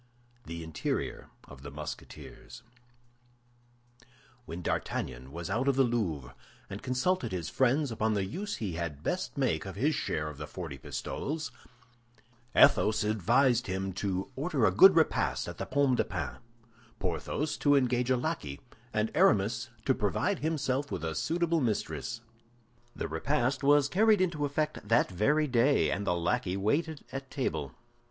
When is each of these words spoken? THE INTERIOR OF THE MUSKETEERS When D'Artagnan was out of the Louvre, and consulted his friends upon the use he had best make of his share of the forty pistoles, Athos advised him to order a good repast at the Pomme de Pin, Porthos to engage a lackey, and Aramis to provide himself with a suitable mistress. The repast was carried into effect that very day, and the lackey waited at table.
THE 0.47 0.63
INTERIOR 0.63 1.29
OF 1.43 1.61
THE 1.61 1.69
MUSKETEERS 1.69 2.63
When 4.47 4.63
D'Artagnan 4.63 5.31
was 5.31 5.47
out 5.51 5.67
of 5.67 5.75
the 5.75 5.83
Louvre, 5.83 6.33
and 6.71 6.81
consulted 6.81 7.31
his 7.31 7.49
friends 7.51 7.91
upon 7.91 8.15
the 8.15 8.25
use 8.25 8.55
he 8.55 8.73
had 8.73 9.03
best 9.03 9.37
make 9.37 9.63
of 9.67 9.75
his 9.75 9.93
share 9.93 10.27
of 10.27 10.39
the 10.39 10.47
forty 10.47 10.79
pistoles, 10.79 11.51
Athos 12.55 13.03
advised 13.03 13.67
him 13.67 13.93
to 13.93 14.31
order 14.35 14.65
a 14.65 14.71
good 14.71 14.95
repast 14.95 15.47
at 15.47 15.59
the 15.59 15.67
Pomme 15.67 15.93
de 15.93 16.03
Pin, 16.03 16.37
Porthos 16.97 17.55
to 17.57 17.75
engage 17.75 18.09
a 18.09 18.17
lackey, 18.17 18.59
and 18.91 19.11
Aramis 19.13 19.69
to 19.85 19.93
provide 19.93 20.39
himself 20.39 20.91
with 20.91 21.03
a 21.05 21.13
suitable 21.13 21.61
mistress. 21.61 22.21
The 22.95 23.07
repast 23.07 23.61
was 23.61 23.87
carried 23.87 24.19
into 24.19 24.45
effect 24.45 24.79
that 24.83 25.11
very 25.11 25.45
day, 25.47 25.91
and 25.91 26.07
the 26.07 26.15
lackey 26.15 26.57
waited 26.57 27.05
at 27.11 27.29
table. 27.29 27.73